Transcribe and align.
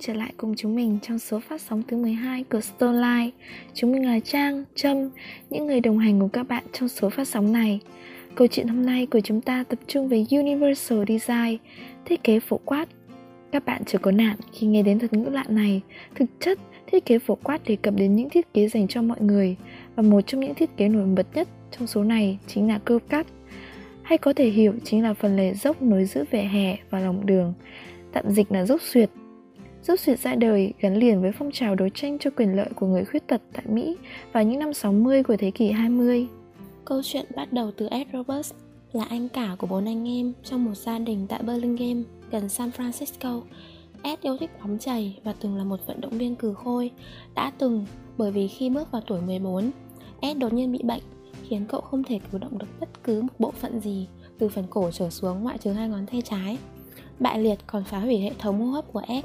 trở 0.00 0.14
lại 0.14 0.32
cùng 0.36 0.54
chúng 0.56 0.74
mình 0.74 0.98
trong 1.02 1.18
số 1.18 1.40
phát 1.40 1.60
sóng 1.60 1.82
thứ 1.88 1.96
12 1.96 2.44
của 2.44 2.60
Starlight. 2.60 3.34
Chúng 3.74 3.92
mình 3.92 4.06
là 4.06 4.20
Trang, 4.20 4.64
Trâm, 4.74 5.10
những 5.50 5.66
người 5.66 5.80
đồng 5.80 5.98
hành 5.98 6.20
cùng 6.20 6.28
các 6.28 6.48
bạn 6.48 6.64
trong 6.72 6.88
số 6.88 7.10
phát 7.10 7.28
sóng 7.28 7.52
này. 7.52 7.80
Câu 8.34 8.46
chuyện 8.46 8.68
hôm 8.68 8.86
nay 8.86 9.06
của 9.06 9.20
chúng 9.20 9.40
ta 9.40 9.64
tập 9.64 9.78
trung 9.86 10.08
về 10.08 10.24
Universal 10.30 10.98
Design, 11.08 11.56
thiết 12.04 12.24
kế 12.24 12.40
phổ 12.40 12.60
quát. 12.64 12.88
Các 13.52 13.64
bạn 13.64 13.84
chưa 13.84 13.98
có 13.98 14.10
nạn 14.10 14.36
khi 14.52 14.66
nghe 14.66 14.82
đến 14.82 14.98
thuật 14.98 15.12
ngữ 15.12 15.28
lạ 15.28 15.44
này. 15.48 15.80
Thực 16.14 16.26
chất, 16.40 16.58
thiết 16.92 17.04
kế 17.04 17.18
phổ 17.18 17.34
quát 17.34 17.64
đề 17.64 17.76
cập 17.76 17.94
đến 17.96 18.16
những 18.16 18.30
thiết 18.30 18.52
kế 18.54 18.68
dành 18.68 18.88
cho 18.88 19.02
mọi 19.02 19.20
người 19.20 19.56
và 19.96 20.02
một 20.02 20.20
trong 20.26 20.40
những 20.40 20.54
thiết 20.54 20.76
kế 20.76 20.88
nổi 20.88 21.06
bật 21.06 21.26
nhất 21.34 21.48
trong 21.78 21.86
số 21.86 22.04
này 22.04 22.38
chính 22.46 22.68
là 22.68 22.78
curve 22.78 23.06
cut 23.16 23.26
hay 24.02 24.18
có 24.18 24.32
thể 24.32 24.50
hiểu 24.50 24.74
chính 24.84 25.02
là 25.02 25.14
phần 25.14 25.36
lề 25.36 25.54
dốc 25.54 25.82
nối 25.82 26.04
giữa 26.04 26.24
vỉa 26.30 26.38
hè 26.38 26.76
và 26.90 27.00
lòng 27.00 27.26
đường 27.26 27.54
tạm 28.12 28.30
dịch 28.30 28.52
là 28.52 28.66
dốc 28.66 28.80
xuyệt 28.82 29.10
Giúp 29.82 29.98
xuyệt 29.98 30.18
ra 30.18 30.34
đời 30.34 30.72
gắn 30.80 30.96
liền 30.96 31.22
với 31.22 31.32
phong 31.32 31.50
trào 31.52 31.74
đấu 31.74 31.88
tranh 31.88 32.18
cho 32.18 32.30
quyền 32.30 32.56
lợi 32.56 32.68
của 32.74 32.86
người 32.86 33.04
khuyết 33.04 33.26
tật 33.26 33.40
tại 33.52 33.64
Mỹ 33.68 33.96
vào 34.32 34.44
những 34.44 34.58
năm 34.58 34.74
60 34.74 35.22
của 35.22 35.36
thế 35.36 35.50
kỷ 35.50 35.70
20. 35.70 36.26
Câu 36.84 37.02
chuyện 37.04 37.26
bắt 37.36 37.52
đầu 37.52 37.70
từ 37.76 37.88
Ed 37.90 38.06
Roberts, 38.12 38.52
là 38.92 39.04
anh 39.04 39.28
cả 39.28 39.56
của 39.58 39.66
bốn 39.66 39.88
anh 39.88 40.08
em 40.08 40.32
trong 40.44 40.64
một 40.64 40.74
gia 40.74 40.98
đình 40.98 41.26
tại 41.28 41.42
Burlingame, 41.42 42.02
gần 42.30 42.48
San 42.48 42.70
Francisco. 42.76 43.42
Ed 44.02 44.18
yêu 44.22 44.36
thích 44.40 44.50
bóng 44.62 44.78
chày 44.78 45.18
và 45.24 45.34
từng 45.40 45.56
là 45.56 45.64
một 45.64 45.86
vận 45.86 46.00
động 46.00 46.18
viên 46.18 46.34
cừ 46.34 46.54
khôi. 46.54 46.90
Đã 47.34 47.52
từng, 47.58 47.86
bởi 48.18 48.30
vì 48.30 48.48
khi 48.48 48.70
bước 48.70 48.90
vào 48.92 49.02
tuổi 49.06 49.20
14, 49.20 49.70
Ed 50.20 50.36
đột 50.36 50.52
nhiên 50.52 50.72
bị 50.72 50.78
bệnh, 50.82 51.02
khiến 51.48 51.64
cậu 51.68 51.80
không 51.80 52.04
thể 52.04 52.20
cử 52.32 52.38
động 52.38 52.58
được 52.58 52.66
bất 52.80 53.04
cứ 53.04 53.22
một 53.22 53.32
bộ 53.38 53.50
phận 53.50 53.80
gì 53.80 54.06
từ 54.38 54.48
phần 54.48 54.64
cổ 54.70 54.90
trở 54.90 55.10
xuống 55.10 55.42
ngoại 55.42 55.58
trừ 55.58 55.72
hai 55.72 55.88
ngón 55.88 56.06
tay 56.06 56.22
trái. 56.22 56.58
Bại 57.18 57.38
liệt 57.38 57.58
còn 57.66 57.84
phá 57.84 57.98
hủy 57.98 58.18
hệ 58.18 58.32
thống 58.38 58.60
hô 58.60 58.66
hấp 58.66 58.92
của 58.92 59.02
Ed 59.06 59.24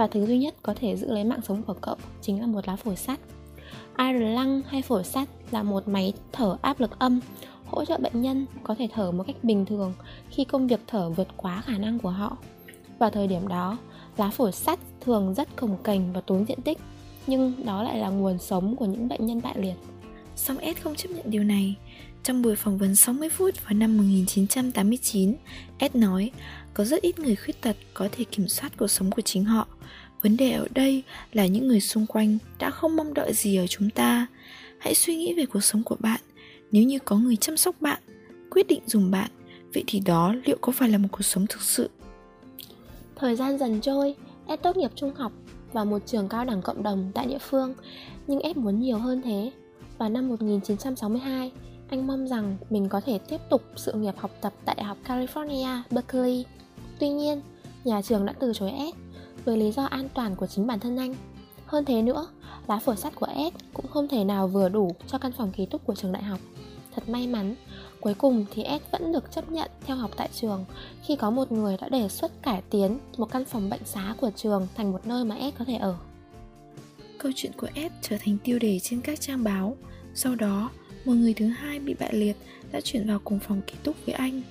và 0.00 0.06
thứ 0.06 0.26
duy 0.26 0.38
nhất 0.38 0.54
có 0.62 0.74
thể 0.80 0.96
giữ 0.96 1.12
lấy 1.12 1.24
mạng 1.24 1.40
sống 1.48 1.62
của 1.62 1.74
cậu 1.80 1.96
chính 2.22 2.40
là 2.40 2.46
một 2.46 2.68
lá 2.68 2.76
phổi 2.76 2.96
sắt. 2.96 3.20
Iron 3.98 4.34
lung 4.34 4.62
hay 4.66 4.82
phổi 4.82 5.04
sắt 5.04 5.28
là 5.50 5.62
một 5.62 5.88
máy 5.88 6.12
thở 6.32 6.56
áp 6.62 6.80
lực 6.80 6.98
âm 6.98 7.20
hỗ 7.66 7.84
trợ 7.84 7.98
bệnh 7.98 8.22
nhân 8.22 8.46
có 8.62 8.74
thể 8.74 8.88
thở 8.94 9.10
một 9.10 9.24
cách 9.26 9.36
bình 9.42 9.66
thường 9.66 9.92
khi 10.30 10.44
công 10.44 10.66
việc 10.66 10.80
thở 10.86 11.10
vượt 11.10 11.28
quá 11.36 11.62
khả 11.66 11.78
năng 11.78 11.98
của 11.98 12.10
họ. 12.10 12.36
Vào 12.98 13.10
thời 13.10 13.26
điểm 13.26 13.48
đó, 13.48 13.78
lá 14.16 14.30
phổi 14.30 14.52
sắt 14.52 14.78
thường 15.00 15.34
rất 15.34 15.56
cồng 15.56 15.76
kềnh 15.84 16.12
và 16.12 16.20
tốn 16.20 16.44
diện 16.48 16.60
tích, 16.62 16.78
nhưng 17.26 17.66
đó 17.66 17.82
lại 17.82 17.98
là 17.98 18.08
nguồn 18.08 18.38
sống 18.38 18.76
của 18.76 18.84
những 18.84 19.08
bệnh 19.08 19.26
nhân 19.26 19.40
bại 19.42 19.54
liệt. 19.58 19.76
Song 20.36 20.58
Ed 20.58 20.76
không 20.76 20.94
chấp 20.94 21.08
nhận 21.08 21.30
điều 21.30 21.44
này. 21.44 21.74
Trong 22.22 22.42
buổi 22.42 22.56
phỏng 22.56 22.78
vấn 22.78 22.96
60 22.96 23.28
phút 23.28 23.54
vào 23.64 23.74
năm 23.74 23.96
1989, 23.96 25.34
Ed 25.78 25.94
nói 25.94 26.30
có 26.80 26.84
rất 26.84 27.02
ít 27.02 27.18
người 27.18 27.36
khuyết 27.36 27.60
tật 27.60 27.76
có 27.94 28.08
thể 28.12 28.24
kiểm 28.24 28.48
soát 28.48 28.72
cuộc 28.78 28.86
sống 28.86 29.10
của 29.10 29.22
chính 29.22 29.44
họ. 29.44 29.66
Vấn 30.22 30.36
đề 30.36 30.52
ở 30.52 30.66
đây 30.74 31.02
là 31.32 31.46
những 31.46 31.68
người 31.68 31.80
xung 31.80 32.06
quanh 32.06 32.38
đã 32.58 32.70
không 32.70 32.96
mong 32.96 33.14
đợi 33.14 33.32
gì 33.32 33.56
ở 33.56 33.66
chúng 33.66 33.90
ta. 33.90 34.26
Hãy 34.78 34.94
suy 34.94 35.16
nghĩ 35.16 35.34
về 35.34 35.46
cuộc 35.46 35.60
sống 35.60 35.82
của 35.82 35.96
bạn. 35.98 36.20
Nếu 36.72 36.82
như 36.82 36.98
có 36.98 37.16
người 37.16 37.36
chăm 37.36 37.56
sóc 37.56 37.74
bạn, 37.80 38.02
quyết 38.50 38.66
định 38.68 38.80
dùng 38.86 39.10
bạn, 39.10 39.30
vậy 39.74 39.84
thì 39.86 40.00
đó 40.00 40.34
liệu 40.44 40.56
có 40.60 40.72
phải 40.72 40.88
là 40.88 40.98
một 40.98 41.08
cuộc 41.12 41.22
sống 41.22 41.46
thực 41.46 41.62
sự? 41.62 41.90
Thời 43.16 43.36
gian 43.36 43.58
dần 43.58 43.80
trôi, 43.80 44.14
Ed 44.46 44.60
tốt 44.62 44.76
nghiệp 44.76 44.90
trung 44.94 45.14
học 45.14 45.32
và 45.72 45.84
một 45.84 45.98
trường 46.06 46.28
cao 46.28 46.44
đẳng 46.44 46.62
cộng 46.62 46.82
đồng 46.82 47.10
tại 47.14 47.26
địa 47.26 47.38
phương, 47.38 47.74
nhưng 48.26 48.40
Ed 48.40 48.56
muốn 48.56 48.80
nhiều 48.80 48.98
hơn 48.98 49.22
thế. 49.22 49.52
Vào 49.98 50.08
năm 50.08 50.28
1962, 50.28 51.52
anh 51.90 52.06
mong 52.06 52.28
rằng 52.28 52.56
mình 52.70 52.88
có 52.88 53.00
thể 53.00 53.18
tiếp 53.18 53.40
tục 53.50 53.62
sự 53.76 53.92
nghiệp 53.92 54.14
học 54.16 54.30
tập 54.40 54.52
tại 54.64 54.74
Đại 54.74 54.84
học 54.84 54.98
California, 55.04 55.82
Berkeley. 55.90 56.44
Tuy 57.00 57.08
nhiên, 57.08 57.40
nhà 57.84 58.02
trường 58.02 58.26
đã 58.26 58.32
từ 58.32 58.52
chối 58.54 58.70
Ed 58.70 58.94
với 59.44 59.56
lý 59.56 59.72
do 59.72 59.84
an 59.84 60.08
toàn 60.14 60.36
của 60.36 60.46
chính 60.46 60.66
bản 60.66 60.80
thân 60.80 60.96
anh. 60.96 61.14
Hơn 61.66 61.84
thế 61.84 62.02
nữa, 62.02 62.26
lá 62.68 62.78
phổi 62.78 62.96
sắt 62.96 63.14
của 63.14 63.26
Ed 63.26 63.52
cũng 63.74 63.88
không 63.88 64.08
thể 64.08 64.24
nào 64.24 64.48
vừa 64.48 64.68
đủ 64.68 64.90
cho 65.06 65.18
căn 65.18 65.32
phòng 65.32 65.52
ký 65.52 65.66
túc 65.66 65.86
của 65.86 65.94
trường 65.94 66.12
đại 66.12 66.22
học. 66.22 66.38
Thật 66.94 67.08
may 67.08 67.26
mắn, 67.26 67.54
cuối 68.00 68.14
cùng 68.14 68.46
thì 68.50 68.62
Ed 68.62 68.82
vẫn 68.92 69.12
được 69.12 69.32
chấp 69.32 69.50
nhận 69.50 69.70
theo 69.86 69.96
học 69.96 70.10
tại 70.16 70.28
trường 70.32 70.64
khi 71.02 71.16
có 71.16 71.30
một 71.30 71.52
người 71.52 71.76
đã 71.80 71.88
đề 71.88 72.08
xuất 72.08 72.42
cải 72.42 72.62
tiến 72.70 72.98
một 73.16 73.30
căn 73.30 73.44
phòng 73.44 73.70
bệnh 73.70 73.84
xá 73.84 74.14
của 74.20 74.30
trường 74.36 74.66
thành 74.76 74.92
một 74.92 75.06
nơi 75.06 75.24
mà 75.24 75.34
Ed 75.34 75.54
có 75.58 75.64
thể 75.64 75.76
ở. 75.76 75.94
Câu 77.18 77.32
chuyện 77.36 77.52
của 77.56 77.68
Ed 77.74 77.92
trở 78.02 78.16
thành 78.20 78.36
tiêu 78.44 78.58
đề 78.58 78.78
trên 78.82 79.00
các 79.00 79.20
trang 79.20 79.44
báo. 79.44 79.76
Sau 80.14 80.34
đó, 80.34 80.70
một 81.04 81.14
người 81.14 81.34
thứ 81.34 81.46
hai 81.46 81.78
bị 81.78 81.94
bại 81.94 82.14
liệt 82.14 82.36
đã 82.72 82.80
chuyển 82.80 83.08
vào 83.08 83.20
cùng 83.24 83.38
phòng 83.38 83.60
ký 83.66 83.74
túc 83.84 83.96
với 84.06 84.14
anh 84.14 84.42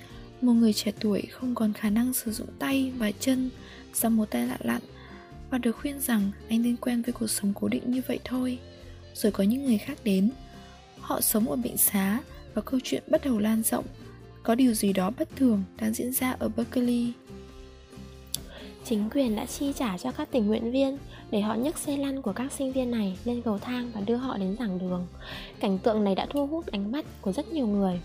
một 0.42 0.52
người 0.52 0.72
trẻ 0.72 0.92
tuổi 1.00 1.22
không 1.30 1.54
còn 1.54 1.72
khả 1.72 1.90
năng 1.90 2.14
sử 2.14 2.32
dụng 2.32 2.48
tay 2.58 2.92
và 2.98 3.10
chân 3.20 3.50
do 3.94 4.08
một 4.08 4.30
tai 4.30 4.46
lạ 4.46 4.56
lặn 4.60 4.80
và 5.50 5.58
được 5.58 5.72
khuyên 5.72 6.00
rằng 6.00 6.30
anh 6.48 6.62
nên 6.62 6.76
quen 6.76 7.02
với 7.02 7.12
cuộc 7.12 7.26
sống 7.26 7.52
cố 7.60 7.68
định 7.68 7.82
như 7.86 8.02
vậy 8.06 8.18
thôi 8.24 8.58
rồi 9.14 9.32
có 9.32 9.44
những 9.44 9.64
người 9.64 9.78
khác 9.78 9.98
đến 10.04 10.30
họ 11.00 11.20
sống 11.20 11.50
ở 11.50 11.56
bệnh 11.56 11.76
xá 11.76 12.20
và 12.54 12.62
câu 12.62 12.80
chuyện 12.84 13.02
bắt 13.10 13.24
đầu 13.24 13.38
lan 13.38 13.62
rộng 13.62 13.84
có 14.42 14.54
điều 14.54 14.74
gì 14.74 14.92
đó 14.92 15.10
bất 15.18 15.28
thường 15.36 15.62
đang 15.80 15.94
diễn 15.94 16.12
ra 16.12 16.30
ở 16.30 16.48
berkeley 16.48 17.12
chính 18.84 19.10
quyền 19.10 19.36
đã 19.36 19.46
chi 19.46 19.72
trả 19.76 19.98
cho 19.98 20.12
các 20.12 20.28
tình 20.30 20.46
nguyện 20.46 20.72
viên 20.72 20.98
để 21.30 21.40
họ 21.40 21.54
nhấc 21.54 21.78
xe 21.78 21.96
lăn 21.96 22.22
của 22.22 22.32
các 22.32 22.52
sinh 22.52 22.72
viên 22.72 22.90
này 22.90 23.18
lên 23.24 23.42
cầu 23.42 23.58
thang 23.58 23.90
và 23.94 24.00
đưa 24.00 24.16
họ 24.16 24.38
đến 24.38 24.56
giảng 24.58 24.78
đường. 24.78 25.06
Cảnh 25.60 25.78
tượng 25.78 26.04
này 26.04 26.14
đã 26.14 26.26
thu 26.30 26.46
hút 26.46 26.66
ánh 26.66 26.92
mắt 26.92 27.04
của 27.20 27.32
rất 27.32 27.52
nhiều 27.52 27.66
người. 27.66 28.00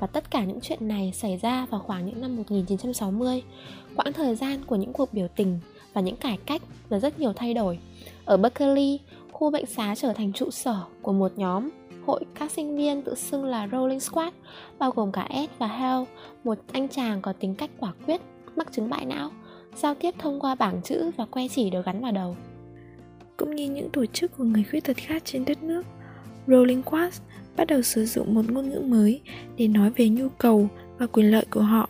Và 0.00 0.06
tất 0.06 0.30
cả 0.30 0.44
những 0.44 0.60
chuyện 0.62 0.88
này 0.88 1.12
xảy 1.14 1.36
ra 1.36 1.66
vào 1.70 1.80
khoảng 1.80 2.06
những 2.06 2.20
năm 2.20 2.36
1960, 2.36 3.42
quãng 3.96 4.12
thời 4.12 4.34
gian 4.34 4.64
của 4.66 4.76
những 4.76 4.92
cuộc 4.92 5.12
biểu 5.12 5.28
tình 5.36 5.58
và 5.92 6.00
những 6.00 6.16
cải 6.16 6.38
cách 6.46 6.62
và 6.88 6.98
rất 6.98 7.20
nhiều 7.20 7.32
thay 7.32 7.54
đổi. 7.54 7.78
Ở 8.24 8.36
Berkeley, 8.36 9.00
khu 9.32 9.50
bệnh 9.50 9.66
xá 9.66 9.94
trở 9.94 10.12
thành 10.12 10.32
trụ 10.32 10.50
sở 10.50 10.80
của 11.02 11.12
một 11.12 11.32
nhóm 11.36 11.68
hội 12.06 12.24
các 12.34 12.50
sinh 12.50 12.76
viên 12.76 13.02
tự 13.02 13.14
xưng 13.14 13.44
là 13.44 13.68
Rolling 13.72 14.00
Squad, 14.00 14.34
bao 14.78 14.90
gồm 14.90 15.12
cả 15.12 15.26
Ed 15.30 15.50
và 15.58 15.66
Hal, 15.66 16.02
một 16.44 16.58
anh 16.72 16.88
chàng 16.88 17.22
có 17.22 17.32
tính 17.32 17.54
cách 17.54 17.70
quả 17.78 17.92
quyết, 18.06 18.20
mắc 18.56 18.72
chứng 18.72 18.90
bại 18.90 19.04
não, 19.04 19.30
giao 19.76 19.94
tiếp 19.94 20.14
thông 20.18 20.40
qua 20.40 20.54
bảng 20.54 20.82
chữ 20.82 21.10
và 21.16 21.26
que 21.26 21.48
chỉ 21.48 21.70
được 21.70 21.86
gắn 21.86 22.00
vào 22.02 22.12
đầu. 22.12 22.36
Cũng 23.36 23.54
như 23.54 23.70
những 23.70 23.90
tổ 23.90 24.06
chức 24.06 24.36
của 24.36 24.44
người 24.44 24.64
khuyết 24.70 24.84
tật 24.84 24.96
khác 24.96 25.22
trên 25.24 25.44
đất 25.44 25.62
nước, 25.62 25.82
Rolling 26.46 26.82
Squad 26.82 27.20
bắt 27.58 27.66
đầu 27.66 27.82
sử 27.82 28.06
dụng 28.06 28.34
một 28.34 28.50
ngôn 28.50 28.70
ngữ 28.70 28.80
mới 28.80 29.20
để 29.56 29.68
nói 29.68 29.90
về 29.90 30.08
nhu 30.08 30.28
cầu 30.28 30.68
và 30.98 31.06
quyền 31.06 31.30
lợi 31.30 31.44
của 31.50 31.60
họ. 31.60 31.88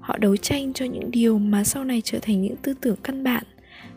Họ 0.00 0.18
đấu 0.18 0.36
tranh 0.36 0.72
cho 0.72 0.84
những 0.84 1.10
điều 1.10 1.38
mà 1.38 1.64
sau 1.64 1.84
này 1.84 2.02
trở 2.04 2.18
thành 2.22 2.42
những 2.42 2.56
tư 2.56 2.74
tưởng 2.80 2.96
căn 3.02 3.24
bản 3.24 3.44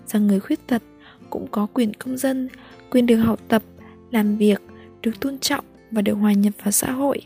rằng 0.08 0.28
người 0.28 0.40
khuyết 0.40 0.68
tật 0.68 0.82
cũng 1.30 1.48
có 1.52 1.68
quyền 1.74 1.94
công 1.94 2.18
dân, 2.18 2.50
quyền 2.92 3.06
được 3.06 3.18
học 3.18 3.40
tập, 3.48 3.64
làm 4.12 4.38
việc, 4.38 4.62
được 5.02 5.20
tôn 5.20 5.40
trọng 5.40 5.66
và 5.92 6.02
được 6.02 6.14
hòa 6.14 6.34
nhập 6.34 6.54
vào 6.64 6.72
xã 6.72 6.92
hội. 6.92 7.22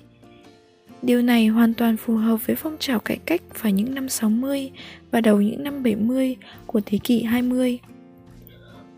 Điều 1.01 1.21
này 1.21 1.47
hoàn 1.47 1.73
toàn 1.73 1.97
phù 1.97 2.15
hợp 2.15 2.37
với 2.45 2.55
phong 2.55 2.77
trào 2.79 2.99
cải 2.99 3.17
cách 3.25 3.41
vào 3.61 3.71
những 3.71 3.95
năm 3.95 4.09
60 4.09 4.71
và 5.11 5.21
đầu 5.21 5.41
những 5.41 5.63
năm 5.63 5.83
70 5.83 6.35
của 6.65 6.81
thế 6.85 6.97
kỷ 7.03 7.23
20. 7.23 7.79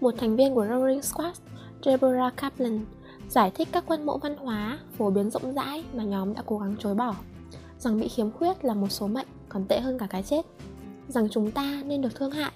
Một 0.02 0.14
thành 0.18 0.36
viên 0.36 0.56
của 0.56 0.68
Rolling 0.70 1.02
Squad, 1.02 1.38
Deborah 1.86 2.38
Kaplan, 2.38 2.80
giải 3.30 3.52
thích 3.56 3.68
các 3.72 3.84
quân 3.88 4.06
mẫu 4.06 4.18
văn 4.18 4.38
hóa, 4.38 4.80
phổ 4.98 5.10
biến 5.10 5.30
rộng 5.30 5.54
rãi 5.54 5.84
mà 5.94 6.04
nhóm 6.04 6.34
đã 6.34 6.44
cố 6.46 6.58
gắng 6.58 6.76
chối 6.80 6.96
bỏ. 6.96 7.16
Rằng 7.80 8.00
bị 8.00 8.08
khiếm 8.08 8.32
khuyết 8.32 8.66
là 8.66 8.74
một 8.74 8.88
số 8.92 9.08
mệnh, 9.08 9.28
còn 9.50 9.66
tệ 9.66 9.80
hơn 9.80 10.00
cả 10.00 10.08
cái 10.10 10.24
chết. 10.24 10.46
Rằng 11.08 11.28
chúng 11.32 11.52
ta 11.52 11.82
nên 11.86 12.02
được 12.02 12.16
thương 12.16 12.32
hại. 12.32 12.52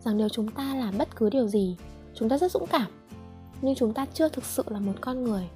Rằng 0.00 0.16
nếu 0.16 0.28
chúng 0.28 0.48
ta 0.48 0.74
làm 0.74 0.98
bất 0.98 1.16
cứ 1.16 1.30
điều 1.30 1.48
gì, 1.48 1.76
chúng 2.14 2.28
ta 2.28 2.38
rất 2.38 2.52
dũng 2.52 2.66
cảm. 2.66 2.86
Nhưng 3.62 3.74
chúng 3.74 3.94
ta 3.94 4.06
chưa 4.14 4.28
thực 4.28 4.44
sự 4.44 4.62
là 4.68 4.80
một 4.80 4.92
con 5.00 5.24
người. 5.24 5.48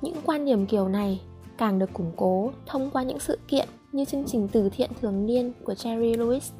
Những 0.00 0.16
quan 0.24 0.44
điểm 0.44 0.66
kiểu 0.66 0.88
này 0.88 1.20
càng 1.58 1.78
được 1.78 1.92
củng 1.92 2.12
cố 2.16 2.52
thông 2.66 2.90
qua 2.90 3.02
những 3.02 3.20
sự 3.20 3.38
kiện 3.48 3.68
như 3.92 4.04
chương 4.04 4.24
trình 4.26 4.48
từ 4.52 4.68
thiện 4.68 4.90
thường 5.00 5.26
niên 5.26 5.52
của 5.64 5.72
Jerry 5.72 6.16
Lewis. 6.16 6.52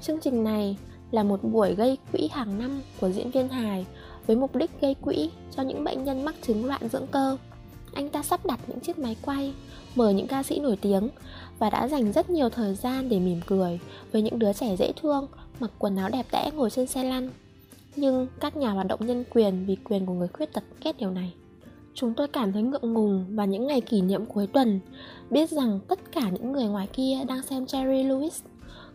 Chương 0.00 0.20
trình 0.20 0.44
này 0.44 0.76
là 1.10 1.22
một 1.22 1.44
buổi 1.44 1.74
gây 1.74 1.98
quỹ 2.12 2.28
hàng 2.32 2.58
năm 2.58 2.82
của 3.00 3.10
diễn 3.10 3.30
viên 3.30 3.48
hài 3.48 3.86
với 4.26 4.36
mục 4.36 4.56
đích 4.56 4.70
gây 4.80 4.94
quỹ 4.94 5.30
cho 5.56 5.62
những 5.62 5.84
bệnh 5.84 6.04
nhân 6.04 6.24
mắc 6.24 6.34
chứng 6.42 6.64
loạn 6.64 6.80
dưỡng 6.92 7.06
cơ. 7.06 7.36
Anh 7.92 8.08
ta 8.08 8.22
sắp 8.22 8.46
đặt 8.46 8.60
những 8.66 8.80
chiếc 8.80 8.98
máy 8.98 9.16
quay, 9.22 9.54
mời 9.94 10.14
những 10.14 10.26
ca 10.26 10.42
sĩ 10.42 10.60
nổi 10.60 10.76
tiếng 10.80 11.08
và 11.58 11.70
đã 11.70 11.88
dành 11.88 12.12
rất 12.12 12.30
nhiều 12.30 12.48
thời 12.48 12.74
gian 12.74 13.08
để 13.08 13.18
mỉm 13.18 13.40
cười 13.46 13.80
với 14.12 14.22
những 14.22 14.38
đứa 14.38 14.52
trẻ 14.52 14.76
dễ 14.76 14.92
thương 15.02 15.26
mặc 15.60 15.70
quần 15.78 15.96
áo 15.96 16.08
đẹp 16.08 16.26
đẽ 16.32 16.50
ngồi 16.54 16.70
trên 16.70 16.86
xe 16.86 17.04
lăn. 17.04 17.30
Nhưng 17.96 18.26
các 18.40 18.56
nhà 18.56 18.70
hoạt 18.70 18.86
động 18.86 19.06
nhân 19.06 19.24
quyền 19.30 19.66
vì 19.66 19.76
quyền 19.84 20.06
của 20.06 20.12
người 20.12 20.28
khuyết 20.28 20.52
tật 20.52 20.64
ghét 20.84 20.96
điều 20.98 21.10
này. 21.10 21.32
Chúng 21.94 22.14
tôi 22.14 22.28
cảm 22.28 22.52
thấy 22.52 22.62
ngượng 22.62 22.92
ngùng 22.92 23.36
vào 23.36 23.46
những 23.46 23.66
ngày 23.66 23.80
kỷ 23.80 24.00
niệm 24.00 24.26
cuối 24.26 24.46
tuần 24.46 24.80
Biết 25.32 25.50
rằng 25.50 25.80
tất 25.88 26.12
cả 26.12 26.30
những 26.30 26.52
người 26.52 26.64
ngoài 26.64 26.88
kia 26.92 27.18
đang 27.28 27.42
xem 27.42 27.64
Jerry 27.64 28.08
Lewis 28.08 28.42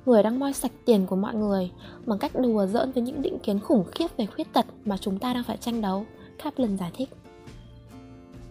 Người 0.08 0.24
đang 0.24 0.40
moi 0.40 0.54
sạch 0.54 0.72
tiền 0.86 1.06
của 1.06 1.16
mọi 1.16 1.36
người 1.36 1.72
Bằng 2.06 2.20
cách 2.20 2.32
đùa 2.36 2.66
giỡn 2.66 2.92
với 2.92 3.04
những 3.04 3.22
định 3.22 3.38
kiến 3.44 3.60
khủng 3.60 3.86
khiếp 3.92 4.08
về 4.18 4.26
khuyết 4.26 4.54
tật 4.54 4.66
mà 4.86 4.98
chúng 4.98 5.20
ta 5.20 5.34
đang 5.34 5.44
phải 5.44 5.58
tranh 5.58 5.82
đấu 5.82 6.06
Kaplan 6.44 6.78
giải 6.78 6.92
thích 6.98 7.10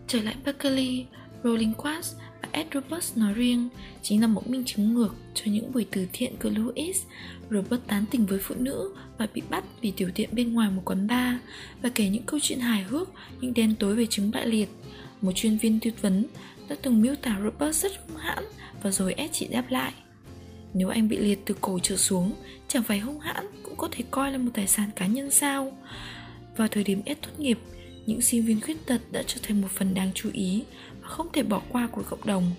Trở 0.06 0.22
lại 0.22 0.34
Berkeley, 0.44 1.06
Rolling 1.44 1.72
Quartz 1.72 2.14
và 2.42 2.48
Ed 2.52 2.66
Roberts 2.74 3.16
nói 3.16 3.32
riêng 3.32 3.68
chính 4.02 4.20
là 4.20 4.26
một 4.26 4.50
minh 4.50 4.62
chứng 4.66 4.94
ngược 4.94 5.14
cho 5.34 5.44
những 5.46 5.72
buổi 5.72 5.86
từ 5.90 6.06
thiện 6.12 6.32
của 6.42 6.50
Louis. 6.50 7.02
Robert 7.50 7.82
tán 7.86 8.04
tỉnh 8.10 8.26
với 8.26 8.38
phụ 8.42 8.54
nữ 8.58 8.94
và 9.18 9.26
bị 9.34 9.42
bắt 9.50 9.64
vì 9.80 9.90
tiểu 9.90 10.10
tiện 10.14 10.28
bên 10.32 10.54
ngoài 10.54 10.70
một 10.70 10.82
quán 10.84 11.06
bar 11.06 11.34
và 11.82 11.88
kể 11.94 12.08
những 12.08 12.22
câu 12.22 12.40
chuyện 12.42 12.60
hài 12.60 12.82
hước 12.82 13.08
nhưng 13.40 13.54
đen 13.54 13.74
tối 13.78 13.94
về 13.94 14.06
chứng 14.10 14.30
bại 14.30 14.46
liệt. 14.46 14.68
Một 15.20 15.32
chuyên 15.34 15.58
viên 15.58 15.80
tư 15.80 15.90
vấn 16.00 16.26
đã 16.68 16.76
từng 16.82 17.02
miêu 17.02 17.14
tả 17.22 17.38
Robert 17.44 17.76
rất 17.76 17.92
hung 18.08 18.16
hãn 18.16 18.44
và 18.82 18.90
rồi 18.90 19.12
Ed 19.12 19.30
chỉ 19.32 19.46
đáp 19.46 19.64
lại. 19.68 19.92
Nếu 20.78 20.88
anh 20.88 21.08
bị 21.08 21.18
liệt 21.18 21.38
từ 21.44 21.54
cổ 21.60 21.78
trở 21.82 21.96
xuống, 21.96 22.32
chẳng 22.68 22.82
phải 22.82 22.98
hung 22.98 23.20
hãn 23.20 23.46
cũng 23.62 23.76
có 23.76 23.88
thể 23.90 24.04
coi 24.10 24.32
là 24.32 24.38
một 24.38 24.50
tài 24.54 24.66
sản 24.66 24.90
cá 24.96 25.06
nhân 25.06 25.30
sao? 25.30 25.76
Vào 26.56 26.68
thời 26.68 26.84
điểm 26.84 27.02
ép 27.04 27.22
tốt 27.22 27.30
nghiệp, 27.38 27.58
những 28.06 28.20
sinh 28.20 28.44
viên 28.44 28.60
khuyết 28.60 28.86
tật 28.86 29.00
đã 29.12 29.22
trở 29.26 29.40
thành 29.42 29.60
một 29.60 29.68
phần 29.70 29.94
đáng 29.94 30.10
chú 30.14 30.30
ý 30.32 30.62
và 31.02 31.08
không 31.08 31.28
thể 31.32 31.42
bỏ 31.42 31.62
qua 31.68 31.86
của 31.86 32.02
cộng 32.02 32.26
đồng. 32.26 32.50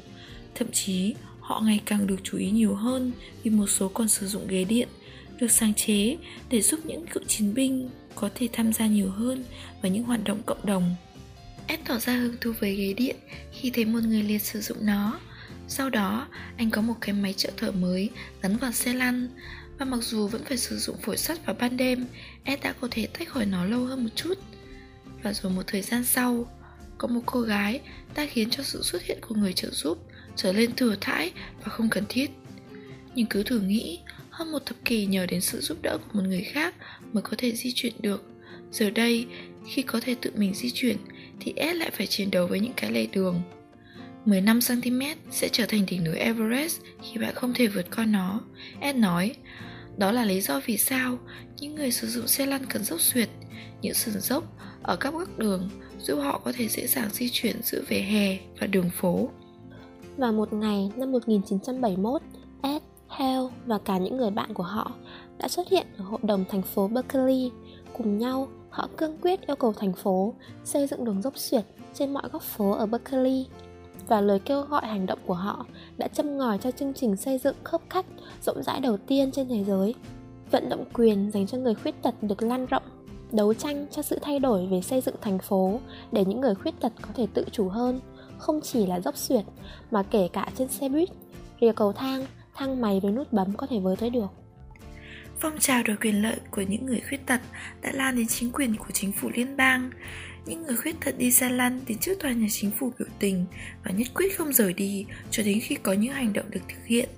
Thậm 0.55 0.71
chí, 0.71 1.15
họ 1.39 1.61
ngày 1.65 1.81
càng 1.85 2.07
được 2.07 2.15
chú 2.23 2.37
ý 2.37 2.51
nhiều 2.51 2.75
hơn 2.75 3.11
vì 3.43 3.51
một 3.51 3.67
số 3.67 3.87
còn 3.87 4.07
sử 4.07 4.27
dụng 4.27 4.47
ghế 4.47 4.63
điện 4.63 4.87
được 5.39 5.51
sáng 5.51 5.73
chế 5.73 6.17
để 6.49 6.61
giúp 6.61 6.79
những 6.85 7.05
cựu 7.07 7.23
chiến 7.23 7.53
binh 7.53 7.89
có 8.15 8.29
thể 8.35 8.47
tham 8.53 8.73
gia 8.73 8.87
nhiều 8.87 9.09
hơn 9.09 9.43
vào 9.81 9.91
những 9.91 10.03
hoạt 10.03 10.23
động 10.23 10.41
cộng 10.45 10.65
đồng. 10.65 10.95
Ed 11.67 11.79
tỏ 11.87 11.97
ra 11.99 12.13
hứng 12.13 12.35
thú 12.41 12.53
với 12.59 12.75
ghế 12.75 12.93
điện 12.93 13.15
khi 13.51 13.69
thấy 13.69 13.85
một 13.85 13.99
người 14.03 14.23
liệt 14.23 14.41
sử 14.41 14.61
dụng 14.61 14.77
nó. 14.81 15.19
Sau 15.67 15.89
đó, 15.89 16.27
anh 16.57 16.69
có 16.69 16.81
một 16.81 16.95
cái 17.01 17.13
máy 17.13 17.33
trợ 17.33 17.51
thở 17.57 17.71
mới 17.71 18.09
gắn 18.41 18.57
vào 18.57 18.71
xe 18.71 18.93
lăn 18.93 19.29
và 19.77 19.85
mặc 19.85 19.99
dù 20.01 20.27
vẫn 20.27 20.43
phải 20.43 20.57
sử 20.57 20.77
dụng 20.77 20.97
phổi 20.97 21.17
sắt 21.17 21.45
vào 21.45 21.55
ban 21.59 21.77
đêm, 21.77 22.05
Ed 22.43 22.59
đã 22.61 22.73
có 22.81 22.87
thể 22.91 23.07
tách 23.07 23.29
khỏi 23.29 23.45
nó 23.45 23.65
lâu 23.65 23.85
hơn 23.85 24.03
một 24.03 24.09
chút. 24.15 24.33
Và 25.23 25.33
rồi 25.33 25.51
một 25.51 25.63
thời 25.67 25.81
gian 25.81 26.03
sau, 26.03 26.51
có 26.97 27.07
một 27.07 27.21
cô 27.25 27.41
gái 27.41 27.81
đã 28.15 28.25
khiến 28.25 28.49
cho 28.49 28.63
sự 28.63 28.81
xuất 28.83 29.03
hiện 29.03 29.17
của 29.21 29.35
người 29.35 29.53
trợ 29.53 29.69
giúp 29.71 29.97
trở 30.35 30.53
lên 30.53 30.75
thừa 30.75 30.95
thãi 31.01 31.31
và 31.63 31.69
không 31.69 31.89
cần 31.89 32.03
thiết. 32.09 32.31
Nhưng 33.15 33.25
cứ 33.25 33.43
thử 33.43 33.59
nghĩ, 33.59 33.99
hơn 34.29 34.51
một 34.51 34.65
thập 34.65 34.77
kỷ 34.85 35.05
nhờ 35.05 35.25
đến 35.25 35.41
sự 35.41 35.61
giúp 35.61 35.77
đỡ 35.81 35.97
của 35.97 36.19
một 36.19 36.27
người 36.27 36.41
khác 36.43 36.75
mới 37.13 37.21
có 37.21 37.31
thể 37.37 37.51
di 37.51 37.71
chuyển 37.75 37.93
được. 37.99 38.23
Giờ 38.71 38.89
đây, 38.89 39.25
khi 39.67 39.81
có 39.81 39.99
thể 39.99 40.15
tự 40.21 40.31
mình 40.35 40.53
di 40.53 40.71
chuyển, 40.71 40.97
thì 41.39 41.53
Ed 41.55 41.75
lại 41.75 41.91
phải 41.91 42.07
chiến 42.07 42.31
đấu 42.31 42.47
với 42.47 42.59
những 42.59 42.73
cái 42.75 42.91
lề 42.91 43.07
đường. 43.07 43.41
15cm 44.27 45.15
sẽ 45.31 45.49
trở 45.51 45.65
thành 45.65 45.85
đỉnh 45.87 46.03
núi 46.03 46.15
Everest 46.15 46.81
khi 47.01 47.19
bạn 47.19 47.35
không 47.35 47.53
thể 47.53 47.67
vượt 47.67 47.85
qua 47.95 48.05
nó. 48.05 48.39
Ed 48.79 48.95
nói, 48.95 49.35
đó 49.97 50.11
là 50.11 50.25
lý 50.25 50.41
do 50.41 50.61
vì 50.65 50.77
sao 50.77 51.17
những 51.57 51.75
người 51.75 51.91
sử 51.91 52.07
dụng 52.07 52.27
xe 52.27 52.45
lăn 52.45 52.65
cần 52.65 52.83
dốc 52.83 53.01
xuyệt, 53.01 53.29
những 53.81 53.93
sườn 53.93 54.19
dốc 54.19 54.43
ở 54.83 54.95
các 54.95 55.13
góc 55.13 55.37
đường 55.37 55.69
giúp 55.99 56.15
họ 56.15 56.41
có 56.45 56.51
thể 56.51 56.67
dễ 56.67 56.87
dàng 56.87 57.09
di 57.13 57.29
chuyển 57.29 57.55
giữa 57.63 57.81
vỉa 57.87 57.99
hè 57.99 58.37
và 58.59 58.67
đường 58.67 58.89
phố. 58.89 59.29
Vào 60.17 60.33
một 60.33 60.53
ngày 60.53 60.91
năm 60.95 61.11
1971, 61.11 62.21
Ed, 62.61 62.81
Hale 63.07 63.47
và 63.65 63.77
cả 63.77 63.97
những 63.97 64.17
người 64.17 64.31
bạn 64.31 64.53
của 64.53 64.63
họ 64.63 64.91
đã 65.37 65.47
xuất 65.47 65.69
hiện 65.69 65.87
ở 65.97 66.03
hội 66.03 66.19
đồng 66.23 66.45
thành 66.49 66.61
phố 66.61 66.87
Berkeley. 66.87 67.51
Cùng 67.97 68.17
nhau, 68.17 68.47
họ 68.69 68.89
cương 68.97 69.17
quyết 69.21 69.47
yêu 69.47 69.55
cầu 69.55 69.73
thành 69.73 69.93
phố 69.93 70.33
xây 70.63 70.87
dựng 70.87 71.05
đường 71.05 71.21
dốc 71.21 71.37
xuyệt 71.37 71.63
trên 71.93 72.13
mọi 72.13 72.29
góc 72.31 72.41
phố 72.41 72.71
ở 72.71 72.85
Berkeley 72.85 73.45
và 74.07 74.21
lời 74.21 74.39
kêu 74.39 74.61
gọi 74.61 74.85
hành 74.85 75.05
động 75.05 75.19
của 75.25 75.33
họ 75.33 75.65
đã 75.97 76.07
châm 76.07 76.37
ngòi 76.37 76.57
cho 76.57 76.71
chương 76.71 76.93
trình 76.93 77.15
xây 77.15 77.37
dựng 77.37 77.55
khớp 77.63 77.81
khách 77.89 78.05
rộng 78.41 78.63
rãi 78.63 78.79
đầu 78.79 78.97
tiên 78.97 79.31
trên 79.31 79.47
thế 79.47 79.63
giới. 79.63 79.95
Vận 80.51 80.69
động 80.69 80.85
quyền 80.93 81.31
dành 81.31 81.47
cho 81.47 81.57
người 81.57 81.75
khuyết 81.75 82.01
tật 82.01 82.15
được 82.21 82.43
lan 82.43 82.65
rộng, 82.65 82.83
đấu 83.31 83.53
tranh 83.53 83.85
cho 83.91 84.01
sự 84.01 84.19
thay 84.21 84.39
đổi 84.39 84.67
về 84.67 84.81
xây 84.81 85.01
dựng 85.01 85.15
thành 85.21 85.39
phố 85.39 85.79
để 86.11 86.25
những 86.25 86.41
người 86.41 86.55
khuyết 86.55 86.79
tật 86.79 86.91
có 87.01 87.09
thể 87.15 87.27
tự 87.33 87.45
chủ 87.51 87.69
hơn, 87.69 87.99
không 88.37 88.61
chỉ 88.61 88.85
là 88.85 88.99
dốc 88.99 89.17
xuyệt 89.17 89.45
mà 89.91 90.03
kể 90.03 90.27
cả 90.33 90.49
trên 90.57 90.67
xe 90.67 90.89
buýt, 90.89 91.09
rìa 91.61 91.71
cầu 91.71 91.93
thang, 91.93 92.25
thang 92.53 92.81
máy 92.81 92.99
với 92.99 93.11
nút 93.11 93.33
bấm 93.33 93.53
có 93.57 93.67
thể 93.67 93.79
với 93.79 93.95
tới 93.95 94.09
được. 94.09 94.27
Phong 95.39 95.59
trào 95.59 95.83
đòi 95.83 95.97
quyền 95.97 96.21
lợi 96.21 96.35
của 96.51 96.61
những 96.61 96.85
người 96.85 97.01
khuyết 97.09 97.25
tật 97.25 97.41
đã 97.81 97.91
lan 97.91 98.15
đến 98.15 98.27
chính 98.27 98.51
quyền 98.51 98.75
của 98.75 98.91
chính 98.93 99.11
phủ 99.11 99.29
liên 99.33 99.57
bang 99.57 99.89
những 100.45 100.63
người 100.63 100.77
khuyết 100.77 100.95
tật 101.05 101.17
đi 101.17 101.31
xe 101.31 101.49
lăn 101.49 101.79
đến 101.87 101.97
trước 101.97 102.19
tòa 102.19 102.31
nhà 102.31 102.47
chính 102.51 102.71
phủ 102.71 102.91
biểu 102.99 103.07
tình 103.19 103.45
và 103.83 103.91
nhất 103.91 104.07
quyết 104.13 104.37
không 104.37 104.53
rời 104.53 104.73
đi 104.73 105.05
cho 105.31 105.43
đến 105.43 105.59
khi 105.59 105.75
có 105.75 105.93
những 105.93 106.13
hành 106.13 106.33
động 106.33 106.45
được 106.51 106.59
thực 106.69 106.85
hiện. 106.85 107.09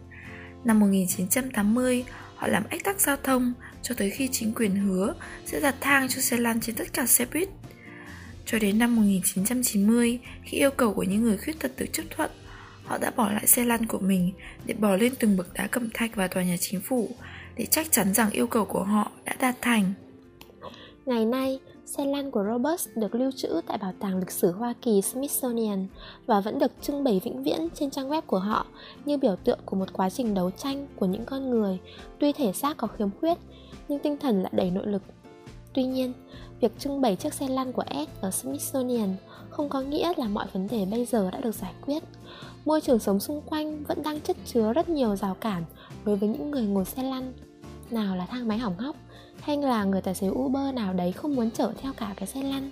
Năm 0.63 0.79
1980, 0.79 2.03
họ 2.35 2.47
làm 2.47 2.63
ách 2.69 2.83
tắc 2.83 3.01
giao 3.01 3.17
thông 3.23 3.53
cho 3.81 3.95
tới 3.97 4.09
khi 4.09 4.29
chính 4.31 4.53
quyền 4.53 4.75
hứa 4.75 5.13
sẽ 5.45 5.59
đặt 5.59 5.75
thang 5.81 6.07
cho 6.07 6.21
xe 6.21 6.37
lăn 6.37 6.61
trên 6.61 6.75
tất 6.75 6.93
cả 6.93 7.05
xe 7.05 7.25
buýt. 7.33 7.49
Cho 8.45 8.59
đến 8.59 8.79
năm 8.79 8.95
1990, 8.95 10.19
khi 10.43 10.57
yêu 10.57 10.71
cầu 10.71 10.93
của 10.93 11.03
những 11.03 11.23
người 11.23 11.37
khuyết 11.37 11.59
tật 11.59 11.71
được 11.77 11.93
chấp 11.93 12.03
thuận, 12.09 12.31
họ 12.83 12.97
đã 12.97 13.11
bỏ 13.11 13.31
lại 13.31 13.47
xe 13.47 13.65
lăn 13.65 13.85
của 13.85 13.99
mình 13.99 14.31
để 14.65 14.73
bỏ 14.73 14.95
lên 14.95 15.13
từng 15.19 15.37
bậc 15.37 15.53
đá 15.53 15.67
cẩm 15.67 15.89
thạch 15.93 16.15
vào 16.15 16.27
tòa 16.27 16.43
nhà 16.43 16.55
chính 16.59 16.81
phủ 16.81 17.15
để 17.59 17.65
chắc 17.65 17.91
chắn 17.91 18.13
rằng 18.13 18.29
yêu 18.31 18.47
cầu 18.47 18.65
của 18.65 18.83
họ 18.83 19.11
đã 19.25 19.33
đạt 19.39 19.55
thành. 19.61 19.93
Ngày 21.05 21.25
nay, 21.25 21.59
Xe 21.95 22.05
lăn 22.05 22.31
của 22.31 22.43
Roberts 22.51 22.87
được 22.95 23.15
lưu 23.15 23.31
trữ 23.35 23.61
tại 23.67 23.77
Bảo 23.77 23.93
tàng 23.99 24.17
lịch 24.19 24.31
sử 24.31 24.51
Hoa 24.51 24.73
Kỳ 24.81 25.01
Smithsonian 25.01 25.87
và 26.25 26.41
vẫn 26.41 26.59
được 26.59 26.71
trưng 26.81 27.03
bày 27.03 27.21
vĩnh 27.23 27.43
viễn 27.43 27.67
trên 27.73 27.89
trang 27.89 28.09
web 28.09 28.21
của 28.21 28.39
họ 28.39 28.65
như 29.05 29.17
biểu 29.17 29.35
tượng 29.35 29.59
của 29.65 29.75
một 29.75 29.93
quá 29.93 30.09
trình 30.09 30.33
đấu 30.33 30.51
tranh 30.51 30.87
của 30.95 31.05
những 31.05 31.25
con 31.25 31.49
người 31.49 31.79
tuy 32.19 32.31
thể 32.31 32.53
xác 32.53 32.77
có 32.77 32.87
khiếm 32.87 33.09
khuyết 33.19 33.37
nhưng 33.87 33.99
tinh 33.99 34.17
thần 34.17 34.41
lại 34.41 34.51
đầy 34.55 34.71
nội 34.71 34.87
lực. 34.87 35.01
Tuy 35.73 35.83
nhiên, 35.83 36.13
việc 36.61 36.79
trưng 36.79 37.01
bày 37.01 37.15
chiếc 37.15 37.33
xe 37.33 37.47
lăn 37.47 37.73
của 37.73 37.83
Ed 37.87 38.07
ở 38.21 38.31
Smithsonian 38.31 39.15
không 39.49 39.69
có 39.69 39.81
nghĩa 39.81 40.13
là 40.17 40.27
mọi 40.27 40.47
vấn 40.53 40.67
đề 40.67 40.85
bây 40.91 41.05
giờ 41.05 41.31
đã 41.31 41.41
được 41.41 41.55
giải 41.55 41.73
quyết. 41.85 42.03
Môi 42.65 42.81
trường 42.81 42.99
sống 42.99 43.19
xung 43.19 43.41
quanh 43.41 43.83
vẫn 43.83 44.03
đang 44.03 44.21
chất 44.21 44.37
chứa 44.45 44.73
rất 44.73 44.89
nhiều 44.89 45.15
rào 45.15 45.35
cản 45.35 45.63
đối 46.05 46.15
với 46.15 46.29
những 46.29 46.51
người 46.51 46.63
ngồi 46.63 46.85
xe 46.85 47.03
lăn. 47.03 47.33
Nào 47.91 48.15
là 48.15 48.25
thang 48.25 48.47
máy 48.47 48.57
hỏng 48.57 48.77
hóc, 48.77 48.95
hay 49.41 49.57
là 49.57 49.83
người 49.83 50.01
tài 50.01 50.15
xế 50.15 50.27
Uber 50.29 50.73
nào 50.73 50.93
đấy 50.93 51.11
không 51.11 51.35
muốn 51.35 51.51
chở 51.51 51.73
theo 51.81 51.93
cả 51.93 52.13
cái 52.17 52.27
xe 52.27 52.43
lăn 52.43 52.69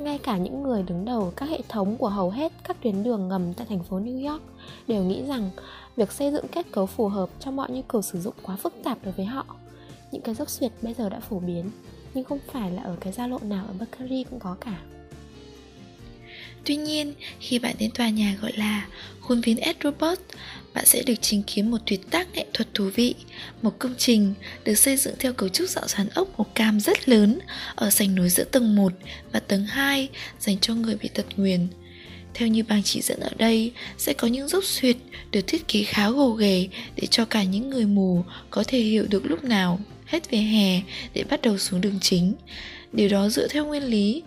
ngay 0.00 0.18
cả 0.18 0.36
những 0.36 0.62
người 0.62 0.82
đứng 0.82 1.04
đầu 1.04 1.32
các 1.36 1.48
hệ 1.48 1.60
thống 1.68 1.96
của 1.96 2.08
hầu 2.08 2.30
hết 2.30 2.52
các 2.64 2.76
tuyến 2.82 3.02
đường 3.02 3.28
ngầm 3.28 3.54
tại 3.54 3.66
thành 3.66 3.82
phố 3.82 4.00
New 4.00 4.30
York 4.30 4.42
đều 4.88 5.04
nghĩ 5.04 5.22
rằng 5.26 5.50
việc 5.96 6.12
xây 6.12 6.32
dựng 6.32 6.48
kết 6.48 6.66
cấu 6.72 6.86
phù 6.86 7.08
hợp 7.08 7.28
cho 7.40 7.50
mọi 7.50 7.70
nhu 7.70 7.82
cầu 7.82 8.02
sử 8.02 8.20
dụng 8.20 8.34
quá 8.42 8.56
phức 8.56 8.74
tạp 8.84 8.98
đối 9.04 9.12
với 9.12 9.26
họ. 9.26 9.46
Những 10.12 10.22
cái 10.22 10.34
dốc 10.34 10.50
xuyệt 10.50 10.72
bây 10.82 10.94
giờ 10.94 11.08
đã 11.08 11.20
phổ 11.20 11.38
biến, 11.38 11.70
nhưng 12.14 12.24
không 12.24 12.38
phải 12.52 12.70
là 12.70 12.82
ở 12.82 12.96
cái 13.00 13.12
giao 13.12 13.28
lộ 13.28 13.38
nào 13.42 13.64
ở 13.68 13.74
Berkeley 13.78 14.24
cũng 14.24 14.38
có 14.40 14.56
cả. 14.60 14.80
Tuy 16.64 16.76
nhiên, 16.76 17.14
khi 17.40 17.58
bạn 17.58 17.74
đến 17.78 17.90
tòa 17.90 18.08
nhà 18.08 18.36
gọi 18.40 18.52
là 18.56 18.86
khuôn 19.20 19.40
viên 19.40 19.56
Ed 19.56 19.76
Robert, 19.84 20.20
bạn 20.74 20.86
sẽ 20.86 21.02
được 21.02 21.22
chứng 21.22 21.42
kiến 21.42 21.70
một 21.70 21.78
tuyệt 21.86 22.10
tác 22.10 22.34
nghệ 22.34 22.46
thuật 22.52 22.74
thú 22.74 22.90
vị, 22.94 23.14
một 23.62 23.78
công 23.78 23.94
trình 23.98 24.34
được 24.64 24.74
xây 24.74 24.96
dựng 24.96 25.14
theo 25.18 25.32
cấu 25.32 25.48
trúc 25.48 25.68
dạng 25.68 25.88
xoắn 25.88 26.08
ốc 26.14 26.38
màu 26.38 26.46
cam 26.54 26.80
rất 26.80 27.08
lớn 27.08 27.38
ở 27.74 27.90
sảnh 27.90 28.14
núi 28.14 28.28
giữa 28.28 28.44
tầng 28.44 28.76
1 28.76 28.92
và 29.32 29.40
tầng 29.40 29.64
2 29.66 30.08
dành 30.38 30.58
cho 30.58 30.74
người 30.74 30.96
bị 31.02 31.08
tật 31.14 31.26
nguyền. 31.36 31.68
Theo 32.34 32.48
như 32.48 32.62
bảng 32.62 32.82
chỉ 32.82 33.00
dẫn 33.00 33.20
ở 33.20 33.30
đây, 33.38 33.72
sẽ 33.98 34.12
có 34.12 34.28
những 34.28 34.48
dốc 34.48 34.64
xuyệt 34.64 34.96
được 35.30 35.40
thiết 35.46 35.68
kế 35.68 35.82
khá 35.82 36.10
gồ 36.10 36.30
ghề 36.30 36.68
để 36.96 37.06
cho 37.06 37.24
cả 37.24 37.42
những 37.42 37.70
người 37.70 37.86
mù 37.86 38.24
có 38.50 38.64
thể 38.66 38.78
hiểu 38.78 39.06
được 39.10 39.26
lúc 39.26 39.44
nào 39.44 39.80
hết 40.06 40.30
về 40.30 40.38
hè 40.38 40.82
để 41.14 41.24
bắt 41.30 41.42
đầu 41.42 41.58
xuống 41.58 41.80
đường 41.80 41.98
chính. 42.00 42.34
Điều 42.92 43.08
đó 43.08 43.28
dựa 43.28 43.48
theo 43.48 43.66
nguyên 43.66 43.84
lý, 43.84 44.22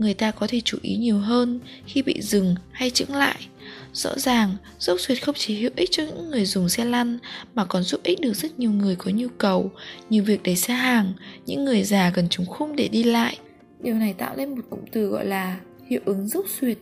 người 0.00 0.14
ta 0.14 0.30
có 0.30 0.46
thể 0.46 0.60
chú 0.64 0.78
ý 0.82 0.96
nhiều 0.96 1.18
hơn 1.18 1.60
khi 1.86 2.02
bị 2.02 2.20
dừng 2.20 2.54
hay 2.72 2.90
chững 2.90 3.14
lại 3.14 3.46
Rõ 3.92 4.10
ràng, 4.16 4.50
dốc 4.78 5.00
xuyệt 5.00 5.22
không 5.24 5.34
chỉ 5.38 5.60
hữu 5.60 5.70
ích 5.76 5.88
cho 5.92 6.02
những 6.02 6.30
người 6.30 6.44
dùng 6.44 6.68
xe 6.68 6.84
lăn 6.84 7.18
mà 7.54 7.64
còn 7.64 7.82
giúp 7.82 8.00
ích 8.02 8.20
được 8.20 8.32
rất 8.32 8.58
nhiều 8.58 8.70
người 8.70 8.96
có 8.96 9.10
nhu 9.14 9.28
cầu 9.38 9.70
như 10.10 10.22
việc 10.22 10.42
đẩy 10.42 10.56
xe 10.56 10.74
hàng, 10.74 11.12
những 11.46 11.64
người 11.64 11.82
già 11.82 12.10
cần 12.14 12.28
trùng 12.28 12.46
khung 12.46 12.76
để 12.76 12.88
đi 12.88 13.04
lại. 13.04 13.38
Điều 13.80 13.94
này 13.94 14.14
tạo 14.14 14.36
nên 14.36 14.54
một 14.54 14.62
cụm 14.70 14.80
từ 14.92 15.06
gọi 15.06 15.24
là 15.24 15.60
hiệu 15.86 16.00
ứng 16.04 16.28
dốc 16.28 16.44
xuyệt. 16.60 16.78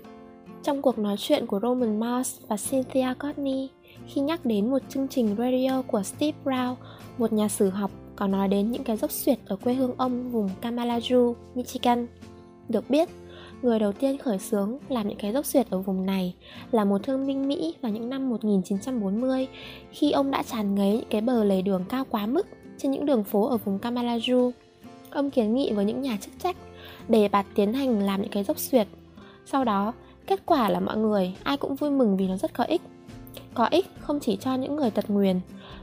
Trong 0.63 0.83
cuộc 0.83 0.99
nói 0.99 1.17
chuyện 1.19 1.47
của 1.47 1.61
Roman 1.63 2.01
Mars 2.01 2.35
và 2.49 2.57
Cynthia 2.71 3.15
Courtney, 3.21 3.69
khi 4.07 4.21
nhắc 4.21 4.45
đến 4.45 4.71
một 4.71 4.83
chương 4.89 5.09
trình 5.09 5.37
radio 5.39 5.83
của 5.83 6.03
Steve 6.03 6.39
Brown, 6.45 6.75
một 7.19 7.33
nhà 7.33 7.49
sử 7.49 7.69
học 7.71 7.91
có 8.17 8.27
nói 8.27 8.49
đến 8.49 8.71
những 8.71 8.85
cái 8.85 8.97
dốc 8.97 9.11
xuyệt 9.11 9.39
ở 9.47 9.57
quê 9.57 9.75
hương 9.75 9.95
ông 9.97 10.31
vùng 10.31 10.51
Kamalaju, 10.63 11.35
Michigan. 11.55 12.07
Được 12.69 12.91
biết, 12.91 13.09
Người 13.63 13.79
đầu 13.79 13.93
tiên 13.93 14.19
khởi 14.19 14.39
xướng 14.39 14.79
làm 14.89 15.09
những 15.09 15.19
cái 15.19 15.33
dốc 15.33 15.47
xuyệt 15.47 15.71
ở 15.71 15.79
vùng 15.79 16.07
này 16.07 16.35
là 16.73 16.85
một 16.85 17.03
thương 17.03 17.27
binh 17.27 17.49
Mỹ 17.49 17.75
vào 17.83 17.93
những 17.93 18.11
năm 18.11 18.31
1940 18.31 19.49
khi 19.91 20.11
ông 20.11 20.31
đã 20.31 20.43
tràn 20.43 20.75
ngấy 20.75 20.93
những 20.93 21.09
cái 21.11 21.21
bờ 21.21 21.45
lề 21.45 21.63
đường 21.63 21.85
cao 21.89 22.05
quá 22.11 22.27
mức 22.27 22.47
trên 22.79 22.91
những 22.91 23.07
đường 23.07 23.25
phố 23.25 23.49
ở 23.49 23.57
vùng 23.57 23.79
Kamalaju. 23.79 24.51
Ông 25.11 25.31
kiến 25.31 25.55
nghị 25.55 25.73
với 25.73 25.85
những 25.85 26.03
nhà 26.03 26.19
chức 26.21 26.35
trách 26.39 26.57
để 27.09 27.29
bạt 27.29 27.47
tiến 27.55 27.73
hành 27.73 28.01
làm 28.01 28.23
những 28.23 28.31
cái 28.31 28.45
dốc 28.45 28.59
xuyệt. 28.59 28.87
Sau 29.47 29.65
đó, 29.65 29.93
kết 30.27 30.41
quả 30.47 30.69
là 30.69 30.81
mọi 30.81 30.97
người 30.97 31.35
ai 31.43 31.57
cũng 31.57 31.77
vui 31.77 31.91
mừng 31.91 32.17
vì 32.17 32.29
nó 32.29 32.37
rất 32.37 32.55
có 32.55 32.65
ích. 32.65 32.83
Có 33.55 33.67
ích 33.71 33.87
không 34.01 34.21
chỉ 34.21 34.37
cho 34.37 34.55
những 34.55 34.77
người 34.77 34.91
tật 34.91 35.11
nguyền 35.11 35.41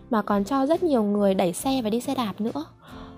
mà 0.10 0.22
còn 0.22 0.44
cho 0.44 0.66
rất 0.66 0.84
nhiều 0.84 1.04
người 1.04 1.34
đẩy 1.34 1.54
xe 1.54 1.82
và 1.82 1.90
đi 1.90 2.02
xe 2.02 2.16
đạp 2.16 2.42
nữa. 2.42 2.66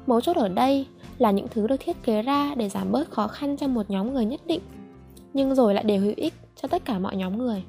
Mấu 0.08 0.22
chốt 0.22 0.36
ở 0.36 0.48
đây 0.48 0.86
là 1.18 1.32
những 1.32 1.48
thứ 1.52 1.68
được 1.68 1.80
thiết 1.80 2.04
kế 2.04 2.22
ra 2.22 2.56
để 2.56 2.70
giảm 2.70 2.92
bớt 2.92 3.12
khó 3.12 3.28
khăn 3.28 3.58
cho 3.58 3.68
một 3.68 3.90
nhóm 3.90 4.14
người 4.14 4.26
nhất 4.26 4.42
định 4.48 4.62
nhưng 5.34 5.56
rồi 5.56 5.74
lại 5.74 5.84
đều 5.84 6.02
hữu 6.02 6.14
ích 6.16 6.34
cho 6.62 6.68
tất 6.68 6.86
cả 6.86 7.00
mọi 7.00 7.16
nhóm 7.16 7.38
người 7.38 7.64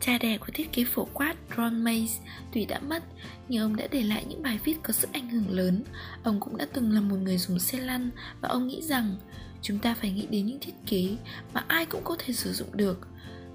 Cha 0.00 0.18
đẻ 0.18 0.38
của 0.38 0.48
thiết 0.54 0.72
kế 0.72 0.84
phổ 0.84 1.08
quát 1.12 1.34
Ron 1.56 1.84
Mays 1.84 2.16
tuy 2.52 2.64
đã 2.64 2.80
mất 2.80 3.02
nhưng 3.48 3.62
ông 3.62 3.76
đã 3.76 3.86
để 3.90 4.02
lại 4.02 4.24
những 4.28 4.42
bài 4.42 4.58
viết 4.64 4.76
có 4.82 4.92
sức 4.92 5.12
ảnh 5.12 5.28
hưởng 5.28 5.50
lớn. 5.50 5.84
Ông 6.22 6.40
cũng 6.40 6.56
đã 6.56 6.66
từng 6.72 6.92
là 6.92 7.00
một 7.00 7.16
người 7.16 7.38
dùng 7.38 7.58
xe 7.58 7.78
lăn 7.78 8.10
và 8.40 8.48
ông 8.48 8.66
nghĩ 8.66 8.82
rằng 8.82 9.16
chúng 9.62 9.78
ta 9.78 9.94
phải 9.94 10.10
nghĩ 10.10 10.26
đến 10.26 10.46
những 10.46 10.60
thiết 10.60 10.74
kế 10.86 11.16
mà 11.52 11.64
ai 11.68 11.86
cũng 11.86 12.00
có 12.04 12.16
thể 12.18 12.34
sử 12.34 12.52
dụng 12.52 12.68
được. 12.72 13.08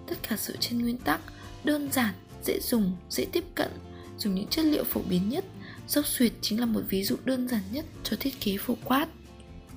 Tất 0.08 0.16
cả 0.30 0.38
dựa 0.38 0.56
trên 0.60 0.80
nguyên 0.80 0.98
tắc 0.98 1.22
đơn 1.64 1.92
giản, 1.92 2.14
dễ 2.44 2.60
dùng, 2.60 2.92
dễ 3.10 3.26
tiếp 3.32 3.44
cận, 3.56 3.72
dùng 4.18 4.36
những 4.36 4.48
chất 4.48 4.66
liệu 4.66 4.84
phổ 4.84 5.02
biến 5.10 5.30
nhất. 5.30 5.46
Dốc 5.88 6.06
suyệt 6.08 6.32
chính 6.42 6.60
là 6.60 6.66
một 6.66 6.82
ví 6.90 7.04
dụ 7.04 7.16
đơn 7.26 7.48
giản 7.48 7.62
nhất 7.72 7.86
cho 8.04 8.18
thiết 8.20 8.40
kế 8.40 8.58
phổ 8.58 8.76
quát. 8.84 9.08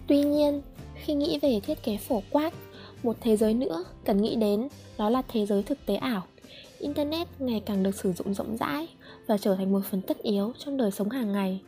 Tuy 0.07 0.23
nhiên, 0.23 0.63
khi 0.95 1.15
nghĩ 1.15 1.39
về 1.39 1.61
thiết 1.61 1.83
kế 1.83 1.97
phổ 1.97 2.23
quát, 2.31 2.55
một 3.03 3.17
thế 3.21 3.37
giới 3.37 3.55
nữa 3.55 3.85
cần 4.05 4.23
nghĩ 4.23 4.37
đến 4.37 4.69
đó 4.99 5.11
là 5.11 5.23
thế 5.29 5.47
giới 5.47 5.63
thực 5.63 5.87
tế 5.87 5.97
ảo. 5.97 6.23
Internet 6.79 7.29
ngày 7.39 7.63
càng 7.67 7.83
được 7.83 7.95
sử 7.95 8.13
dụng 8.13 8.35
rộng 8.35 8.57
rãi 8.57 8.89
và 9.27 9.39
trở 9.39 9.55
thành 9.55 9.73
một 9.73 9.81
phần 9.91 10.01
tất 10.03 10.19
yếu 10.19 10.53
trong 10.59 10.77
đời 10.77 10.91
sống 10.91 11.11
hàng 11.11 11.33
ngày. 11.33 11.61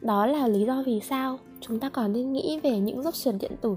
Đó 0.00 0.26
là 0.26 0.48
lý 0.48 0.64
do 0.64 0.82
vì 0.86 1.00
sao 1.00 1.38
chúng 1.60 1.80
ta 1.80 1.88
còn 1.88 2.12
nên 2.12 2.32
nghĩ 2.32 2.60
về 2.62 2.78
những 2.78 3.02
dốc 3.02 3.14
sườn 3.14 3.38
điện 3.38 3.52
tử. 3.60 3.76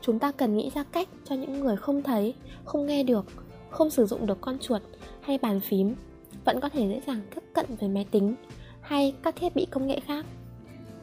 Chúng 0.00 0.18
ta 0.18 0.32
cần 0.32 0.56
nghĩ 0.56 0.70
ra 0.74 0.84
cách 0.84 1.08
cho 1.24 1.34
những 1.34 1.60
người 1.60 1.76
không 1.76 2.02
thấy, 2.02 2.34
không 2.64 2.86
nghe 2.86 3.02
được, 3.02 3.26
không 3.70 3.90
sử 3.90 4.06
dụng 4.06 4.26
được 4.26 4.38
con 4.40 4.58
chuột 4.58 4.82
hay 5.20 5.38
bàn 5.38 5.60
phím 5.60 5.94
vẫn 6.44 6.60
có 6.60 6.68
thể 6.68 6.88
dễ 6.88 7.00
dàng 7.06 7.20
tiếp 7.34 7.42
cận 7.52 7.66
với 7.80 7.88
máy 7.88 8.06
tính 8.10 8.34
hay 8.80 9.14
các 9.22 9.36
thiết 9.36 9.54
bị 9.54 9.66
công 9.70 9.86
nghệ 9.86 10.00
khác. 10.00 10.26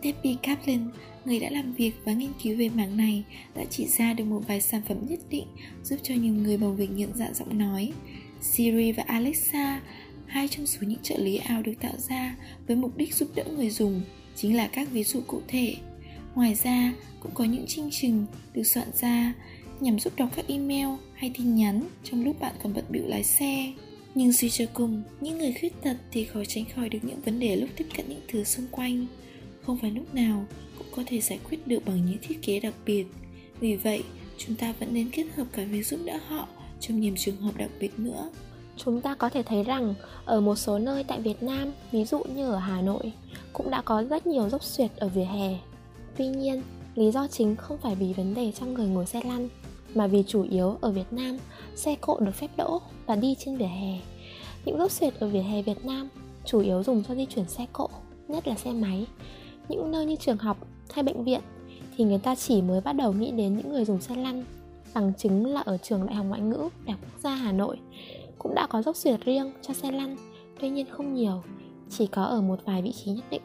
Debbie 0.05 0.35
Kaplan, 0.43 0.91
người 1.25 1.39
đã 1.39 1.49
làm 1.49 1.73
việc 1.73 1.91
và 2.03 2.13
nghiên 2.13 2.29
cứu 2.43 2.57
về 2.57 2.69
mảng 2.69 2.97
này, 2.97 3.23
đã 3.55 3.63
chỉ 3.69 3.87
ra 3.87 4.13
được 4.13 4.23
một 4.23 4.41
vài 4.47 4.61
sản 4.61 4.81
phẩm 4.87 4.97
nhất 5.09 5.19
định 5.29 5.47
giúp 5.83 5.99
cho 6.03 6.15
nhiều 6.15 6.33
người 6.33 6.57
bằng 6.57 6.75
việc 6.75 6.91
nhận 6.91 7.09
dạng 7.15 7.33
giọng 7.33 7.57
nói. 7.57 7.91
Siri 8.41 8.91
và 8.91 9.03
Alexa, 9.07 9.81
hai 10.25 10.47
trong 10.47 10.67
số 10.67 10.79
những 10.81 10.99
trợ 11.03 11.17
lý 11.17 11.37
ảo 11.37 11.61
được 11.61 11.73
tạo 11.81 11.93
ra 11.97 12.35
với 12.67 12.75
mục 12.75 12.97
đích 12.97 13.15
giúp 13.15 13.29
đỡ 13.35 13.43
người 13.55 13.69
dùng, 13.69 14.01
chính 14.35 14.55
là 14.55 14.67
các 14.67 14.91
ví 14.91 15.03
dụ 15.03 15.21
cụ 15.27 15.41
thể. 15.47 15.75
Ngoài 16.35 16.55
ra, 16.55 16.93
cũng 17.19 17.31
có 17.33 17.43
những 17.43 17.65
chương 17.67 17.89
trình 17.91 18.25
được 18.53 18.63
soạn 18.63 18.87
ra 19.01 19.33
nhằm 19.79 19.99
giúp 19.99 20.13
đọc 20.17 20.29
các 20.35 20.47
email 20.47 20.87
hay 21.13 21.31
tin 21.37 21.55
nhắn 21.55 21.83
trong 22.03 22.25
lúc 22.25 22.39
bạn 22.39 22.53
còn 22.63 22.73
bận 22.73 22.85
bịu 22.89 23.03
lái 23.05 23.23
xe. 23.23 23.73
Nhưng 24.15 24.33
suy 24.33 24.49
cho 24.49 24.65
cùng, 24.73 25.03
những 25.21 25.37
người 25.37 25.53
khuyết 25.59 25.81
tật 25.81 25.97
thì 26.11 26.25
khó 26.25 26.39
tránh 26.47 26.65
khỏi 26.75 26.89
được 26.89 26.99
những 27.03 27.21
vấn 27.21 27.39
đề 27.39 27.55
lúc 27.55 27.69
tiếp 27.75 27.85
cận 27.97 28.09
những 28.09 28.21
thứ 28.27 28.43
xung 28.43 28.65
quanh. 28.71 29.07
Không 29.65 29.77
phải 29.77 29.91
lúc 29.91 30.15
nào 30.15 30.45
cũng 30.77 30.87
có 30.95 31.03
thể 31.05 31.21
giải 31.21 31.39
quyết 31.49 31.67
được 31.67 31.79
bằng 31.85 32.05
những 32.05 32.17
thiết 32.21 32.41
kế 32.41 32.59
đặc 32.59 32.73
biệt. 32.85 33.05
Vì 33.59 33.75
vậy, 33.75 34.03
chúng 34.37 34.55
ta 34.55 34.73
vẫn 34.79 34.93
nên 34.93 35.09
kết 35.11 35.25
hợp 35.35 35.45
cả 35.51 35.63
việc 35.63 35.83
giúp 35.83 35.99
đỡ 36.05 36.17
họ 36.27 36.47
trong 36.79 36.99
nhiều 36.99 37.13
trường 37.17 37.37
hợp 37.37 37.57
đặc 37.57 37.71
biệt 37.79 37.99
nữa. 37.99 38.29
Chúng 38.77 39.01
ta 39.01 39.15
có 39.15 39.29
thể 39.29 39.43
thấy 39.43 39.63
rằng 39.63 39.93
ở 40.25 40.41
một 40.41 40.55
số 40.55 40.79
nơi 40.79 41.03
tại 41.03 41.21
Việt 41.21 41.43
Nam, 41.43 41.71
ví 41.91 42.05
dụ 42.05 42.23
như 42.35 42.49
ở 42.49 42.57
Hà 42.57 42.81
Nội, 42.81 43.11
cũng 43.53 43.69
đã 43.69 43.81
có 43.81 44.03
rất 44.03 44.27
nhiều 44.27 44.49
dốc 44.49 44.63
xuyệt 44.63 44.91
ở 44.95 45.07
vỉa 45.07 45.23
hè. 45.23 45.57
Tuy 46.17 46.27
nhiên, 46.27 46.61
lý 46.95 47.11
do 47.11 47.27
chính 47.27 47.55
không 47.55 47.77
phải 47.77 47.95
vì 47.95 48.13
vấn 48.13 48.33
đề 48.33 48.51
cho 48.51 48.65
người 48.65 48.87
ngồi 48.87 49.05
xe 49.05 49.21
lăn, 49.23 49.49
mà 49.95 50.07
vì 50.07 50.23
chủ 50.27 50.43
yếu 50.43 50.77
ở 50.81 50.91
Việt 50.91 51.13
Nam, 51.13 51.37
xe 51.75 51.95
cộ 52.01 52.19
được 52.19 52.35
phép 52.35 52.49
đỗ 52.57 52.81
và 53.05 53.15
đi 53.15 53.35
trên 53.39 53.57
vỉa 53.57 53.65
hè. 53.65 53.99
Những 54.65 54.77
dốc 54.77 54.91
xuyệt 54.91 55.13
ở 55.19 55.27
vỉa 55.27 55.41
hè 55.41 55.61
Việt 55.61 55.85
Nam 55.85 56.09
chủ 56.45 56.59
yếu 56.59 56.83
dùng 56.83 57.03
cho 57.03 57.15
di 57.15 57.25
chuyển 57.25 57.49
xe 57.49 57.65
cộ, 57.73 57.89
nhất 58.27 58.47
là 58.47 58.55
xe 58.55 58.71
máy. 58.71 59.05
Những 59.69 59.91
nơi 59.91 60.05
như 60.05 60.15
trường 60.15 60.37
học 60.37 60.67
hay 60.93 61.03
bệnh 61.03 61.23
viện 61.23 61.41
thì 61.97 62.03
người 62.03 62.19
ta 62.19 62.35
chỉ 62.35 62.61
mới 62.61 62.81
bắt 62.81 62.93
đầu 62.93 63.13
nghĩ 63.13 63.31
đến 63.31 63.57
những 63.57 63.71
người 63.71 63.85
dùng 63.85 64.01
xe 64.01 64.15
lăn. 64.15 64.43
Bằng 64.93 65.13
chứng 65.17 65.45
là 65.45 65.61
ở 65.61 65.77
trường 65.77 66.05
Đại 66.05 66.15
học 66.15 66.25
Ngoại 66.29 66.41
ngữ 66.41 66.69
Đại 66.85 66.91
học 66.91 66.99
Quốc 67.01 67.19
gia 67.19 67.35
Hà 67.35 67.51
Nội 67.51 67.77
cũng 68.39 68.55
đã 68.55 68.67
có 68.67 68.81
dốc 68.81 68.95
xuyệt 68.95 69.25
riêng 69.25 69.51
cho 69.61 69.73
xe 69.73 69.91
lăn, 69.91 70.15
tuy 70.59 70.69
nhiên 70.69 70.85
không 70.89 71.13
nhiều, 71.13 71.43
chỉ 71.89 72.07
có 72.07 72.23
ở 72.23 72.41
một 72.41 72.59
vài 72.65 72.81
vị 72.81 72.91
trí 72.91 73.11
nhất 73.11 73.25
định. 73.29 73.41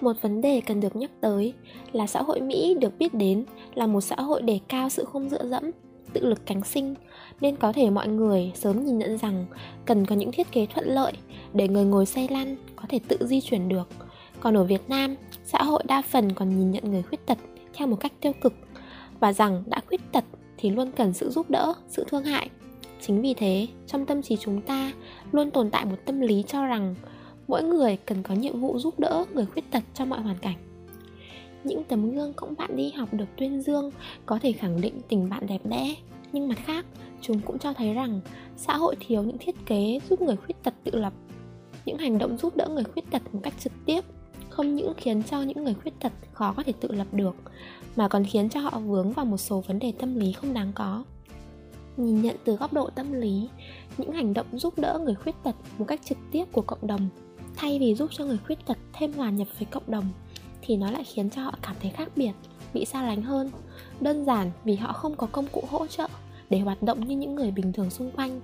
Một 0.00 0.22
vấn 0.22 0.40
đề 0.40 0.60
cần 0.60 0.80
được 0.80 0.96
nhắc 0.96 1.10
tới 1.20 1.52
là 1.92 2.06
xã 2.06 2.22
hội 2.22 2.40
Mỹ 2.40 2.76
được 2.80 2.98
biết 2.98 3.14
đến 3.14 3.44
là 3.74 3.86
một 3.86 4.00
xã 4.00 4.16
hội 4.16 4.42
đề 4.42 4.58
cao 4.68 4.88
sự 4.88 5.04
không 5.04 5.28
dựa 5.28 5.46
dẫm, 5.46 5.70
tự 6.12 6.26
lực 6.26 6.46
cánh 6.46 6.64
sinh, 6.64 6.94
nên 7.40 7.56
có 7.56 7.72
thể 7.72 7.90
mọi 7.90 8.08
người 8.08 8.52
sớm 8.54 8.84
nhìn 8.84 8.98
nhận 8.98 9.18
rằng 9.18 9.46
cần 9.84 10.06
có 10.06 10.14
những 10.14 10.32
thiết 10.32 10.52
kế 10.52 10.66
thuận 10.66 10.88
lợi 10.88 11.12
để 11.54 11.68
người 11.68 11.84
ngồi 11.84 12.06
xe 12.06 12.26
lăn 12.30 12.56
có 12.76 12.84
thể 12.88 13.00
tự 13.08 13.26
di 13.26 13.40
chuyển 13.40 13.68
được. 13.68 13.88
Còn 14.40 14.56
ở 14.56 14.64
Việt 14.64 14.82
Nam, 14.88 15.16
xã 15.52 15.62
hội 15.62 15.82
đa 15.86 16.02
phần 16.02 16.32
còn 16.32 16.58
nhìn 16.58 16.70
nhận 16.70 16.90
người 16.90 17.02
khuyết 17.02 17.26
tật 17.26 17.38
theo 17.74 17.88
một 17.88 17.96
cách 18.00 18.12
tiêu 18.20 18.32
cực 18.40 18.52
và 19.20 19.32
rằng 19.32 19.62
đã 19.66 19.80
khuyết 19.88 20.00
tật 20.12 20.24
thì 20.56 20.70
luôn 20.70 20.92
cần 20.92 21.12
sự 21.12 21.30
giúp 21.30 21.50
đỡ, 21.50 21.74
sự 21.88 22.04
thương 22.08 22.24
hại. 22.24 22.50
Chính 23.00 23.22
vì 23.22 23.34
thế, 23.34 23.66
trong 23.86 24.06
tâm 24.06 24.22
trí 24.22 24.36
chúng 24.36 24.60
ta 24.60 24.92
luôn 25.32 25.50
tồn 25.50 25.70
tại 25.70 25.84
một 25.84 25.96
tâm 26.04 26.20
lý 26.20 26.44
cho 26.46 26.66
rằng 26.66 26.94
mỗi 27.48 27.62
người 27.62 27.96
cần 27.96 28.22
có 28.22 28.34
nhiệm 28.34 28.60
vụ 28.60 28.78
giúp 28.78 28.98
đỡ 28.98 29.24
người 29.34 29.46
khuyết 29.46 29.70
tật 29.70 29.82
trong 29.94 30.10
mọi 30.10 30.20
hoàn 30.20 30.38
cảnh 30.38 30.56
những 31.64 31.84
tấm 31.84 32.10
gương 32.10 32.32
cõng 32.32 32.54
bạn 32.58 32.76
đi 32.76 32.90
học 32.90 33.08
được 33.14 33.24
tuyên 33.36 33.62
dương 33.62 33.90
có 34.26 34.38
thể 34.42 34.52
khẳng 34.52 34.80
định 34.80 35.00
tình 35.08 35.28
bạn 35.30 35.46
đẹp 35.46 35.60
đẽ 35.64 35.94
nhưng 36.32 36.48
mặt 36.48 36.58
khác 36.64 36.86
chúng 37.20 37.40
cũng 37.40 37.58
cho 37.58 37.72
thấy 37.72 37.94
rằng 37.94 38.20
xã 38.56 38.76
hội 38.76 38.96
thiếu 39.00 39.22
những 39.22 39.38
thiết 39.38 39.54
kế 39.66 40.00
giúp 40.10 40.22
người 40.22 40.36
khuyết 40.36 40.62
tật 40.62 40.74
tự 40.84 40.98
lập 40.98 41.12
những 41.84 41.98
hành 41.98 42.18
động 42.18 42.38
giúp 42.38 42.56
đỡ 42.56 42.68
người 42.68 42.84
khuyết 42.84 43.10
tật 43.10 43.22
một 43.32 43.40
cách 43.42 43.54
trực 43.58 43.72
tiếp 43.86 44.04
không 44.50 44.74
những 44.74 44.94
khiến 44.96 45.22
cho 45.22 45.42
những 45.42 45.64
người 45.64 45.74
khuyết 45.74 46.00
tật 46.00 46.12
khó 46.32 46.54
có 46.56 46.62
thể 46.62 46.72
tự 46.80 46.92
lập 46.92 47.06
được, 47.12 47.36
mà 47.96 48.08
còn 48.08 48.24
khiến 48.24 48.48
cho 48.48 48.60
họ 48.60 48.78
vướng 48.78 49.12
vào 49.12 49.24
một 49.24 49.36
số 49.36 49.60
vấn 49.60 49.78
đề 49.78 49.92
tâm 49.98 50.14
lý 50.14 50.32
không 50.32 50.54
đáng 50.54 50.72
có. 50.74 51.04
Nhìn 51.96 52.22
nhận 52.22 52.36
từ 52.44 52.56
góc 52.56 52.72
độ 52.72 52.90
tâm 52.90 53.12
lý, 53.12 53.48
những 53.98 54.12
hành 54.12 54.34
động 54.34 54.58
giúp 54.58 54.78
đỡ 54.78 54.98
người 55.04 55.14
khuyết 55.14 55.34
tật 55.42 55.54
một 55.78 55.84
cách 55.88 56.00
trực 56.04 56.18
tiếp 56.32 56.44
của 56.52 56.62
cộng 56.62 56.86
đồng, 56.86 57.08
thay 57.56 57.78
vì 57.78 57.94
giúp 57.94 58.10
cho 58.12 58.24
người 58.24 58.38
khuyết 58.46 58.66
tật 58.66 58.78
thêm 58.92 59.12
hòa 59.12 59.30
nhập 59.30 59.48
với 59.58 59.68
cộng 59.70 59.90
đồng, 59.90 60.08
thì 60.62 60.76
nó 60.76 60.90
lại 60.90 61.04
khiến 61.04 61.30
cho 61.30 61.42
họ 61.42 61.54
cảm 61.62 61.76
thấy 61.82 61.90
khác 61.90 62.08
biệt, 62.16 62.32
bị 62.74 62.84
xa 62.84 63.02
lánh 63.02 63.22
hơn. 63.22 63.50
Đơn 64.00 64.24
giản 64.24 64.50
vì 64.64 64.76
họ 64.76 64.92
không 64.92 65.16
có 65.16 65.26
công 65.32 65.46
cụ 65.52 65.62
hỗ 65.70 65.86
trợ 65.86 66.08
để 66.50 66.58
hoạt 66.58 66.82
động 66.82 67.08
như 67.08 67.16
những 67.16 67.34
người 67.34 67.50
bình 67.50 67.72
thường 67.72 67.90
xung 67.90 68.10
quanh, 68.10 68.40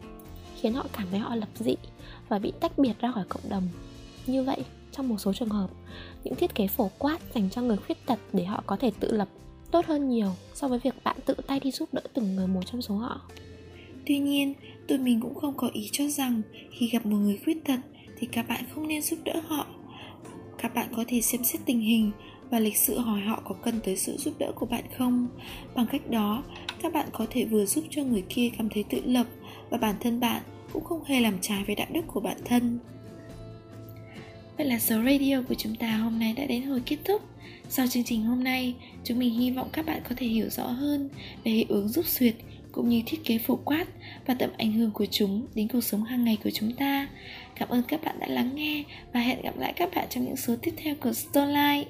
khiến 0.56 0.72
họ 0.72 0.86
cảm 0.92 1.06
thấy 1.10 1.20
họ 1.20 1.34
lập 1.34 1.48
dị 1.54 1.76
và 2.28 2.38
bị 2.38 2.52
tách 2.60 2.78
biệt 2.78 2.98
ra 2.98 3.12
khỏi 3.12 3.24
cộng 3.28 3.48
đồng. 3.48 3.68
Như 4.26 4.42
vậy 4.42 4.64
trong 4.96 5.08
một 5.08 5.18
số 5.18 5.32
trường 5.32 5.48
hợp. 5.48 5.70
Những 6.24 6.34
thiết 6.34 6.54
kế 6.54 6.66
phổ 6.66 6.90
quát 6.98 7.18
dành 7.34 7.50
cho 7.50 7.62
người 7.62 7.76
khuyết 7.76 8.06
tật 8.06 8.18
để 8.32 8.44
họ 8.44 8.62
có 8.66 8.76
thể 8.76 8.90
tự 9.00 9.12
lập 9.12 9.28
tốt 9.70 9.86
hơn 9.86 10.08
nhiều 10.08 10.30
so 10.54 10.68
với 10.68 10.78
việc 10.78 10.94
bạn 11.04 11.16
tự 11.26 11.34
tay 11.46 11.60
đi 11.60 11.70
giúp 11.70 11.88
đỡ 11.92 12.00
từng 12.14 12.36
người 12.36 12.46
một 12.46 12.60
trong 12.66 12.82
số 12.82 12.94
họ. 12.94 13.20
Tuy 14.06 14.18
nhiên 14.18 14.54
tụi 14.88 14.98
mình 14.98 15.20
cũng 15.20 15.34
không 15.34 15.54
có 15.56 15.70
ý 15.72 15.88
cho 15.92 16.08
rằng 16.08 16.42
khi 16.78 16.88
gặp 16.88 17.06
một 17.06 17.16
người 17.16 17.38
khuyết 17.44 17.64
tật 17.64 17.80
thì 18.18 18.26
các 18.32 18.48
bạn 18.48 18.64
không 18.74 18.88
nên 18.88 19.02
giúp 19.02 19.18
đỡ 19.24 19.40
họ. 19.46 19.66
Các 20.58 20.74
bạn 20.74 20.88
có 20.96 21.04
thể 21.08 21.20
xem 21.20 21.44
xét 21.44 21.60
tình 21.64 21.80
hình 21.80 22.10
và 22.50 22.58
lịch 22.58 22.76
sự 22.76 22.98
hỏi 22.98 23.20
họ 23.20 23.42
có 23.44 23.54
cần 23.62 23.80
tới 23.84 23.96
sự 23.96 24.16
giúp 24.16 24.34
đỡ 24.38 24.52
của 24.54 24.66
bạn 24.66 24.84
không. 24.98 25.28
Bằng 25.74 25.86
cách 25.86 26.10
đó, 26.10 26.42
các 26.82 26.92
bạn 26.92 27.08
có 27.12 27.26
thể 27.30 27.44
vừa 27.44 27.66
giúp 27.66 27.84
cho 27.90 28.04
người 28.04 28.24
kia 28.28 28.50
cảm 28.58 28.68
thấy 28.68 28.82
tự 28.82 29.00
lập 29.04 29.26
và 29.70 29.78
bản 29.78 29.94
thân 30.00 30.20
bạn 30.20 30.42
cũng 30.72 30.84
không 30.84 31.04
hề 31.04 31.20
làm 31.20 31.34
trái 31.40 31.64
với 31.66 31.74
đạo 31.74 31.86
đức 31.92 32.02
của 32.06 32.20
bản 32.20 32.36
thân. 32.44 32.78
Vậy 34.56 34.66
là 34.66 34.78
số 34.78 35.02
radio 35.04 35.42
của 35.48 35.54
chúng 35.54 35.74
ta 35.74 35.96
hôm 35.96 36.18
nay 36.18 36.32
đã 36.36 36.44
đến 36.44 36.62
hồi 36.62 36.82
kết 36.86 36.96
thúc 37.04 37.22
Sau 37.68 37.86
chương 37.86 38.04
trình 38.04 38.24
hôm 38.24 38.44
nay, 38.44 38.74
chúng 39.04 39.18
mình 39.18 39.34
hy 39.34 39.50
vọng 39.50 39.68
các 39.72 39.86
bạn 39.86 40.00
có 40.08 40.14
thể 40.16 40.26
hiểu 40.26 40.48
rõ 40.50 40.66
hơn 40.66 41.08
về 41.44 41.52
hiệu 41.52 41.66
ứng 41.68 41.88
giúp 41.88 42.06
suyệt 42.06 42.34
cũng 42.72 42.88
như 42.88 43.02
thiết 43.06 43.24
kế 43.24 43.38
phổ 43.38 43.56
quát 43.56 43.86
và 44.26 44.34
tầm 44.34 44.50
ảnh 44.58 44.72
hưởng 44.72 44.90
của 44.90 45.06
chúng 45.10 45.46
đến 45.54 45.68
cuộc 45.68 45.80
sống 45.80 46.04
hàng 46.04 46.24
ngày 46.24 46.38
của 46.44 46.50
chúng 46.50 46.72
ta. 46.72 47.08
Cảm 47.54 47.68
ơn 47.68 47.82
các 47.82 48.04
bạn 48.04 48.18
đã 48.18 48.26
lắng 48.26 48.50
nghe 48.54 48.84
và 49.12 49.20
hẹn 49.20 49.42
gặp 49.42 49.58
lại 49.58 49.72
các 49.76 49.90
bạn 49.94 50.06
trong 50.10 50.24
những 50.24 50.36
số 50.36 50.56
tiếp 50.62 50.74
theo 50.76 50.94
của 50.94 51.12
Storyline. 51.12 51.84